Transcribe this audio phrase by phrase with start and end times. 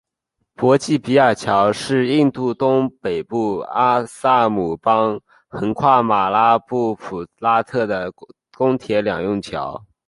[0.55, 8.11] 博济比尔桥是印度东北部阿萨姆邦横跨布拉马普特拉河的
[8.57, 9.85] 公铁两用桥。